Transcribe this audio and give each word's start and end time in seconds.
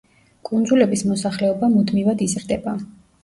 კუნძულების 0.49 1.03
მოსახლეობა 1.09 1.69
მუდმივად 1.75 2.25
იზრდება. 2.29 2.75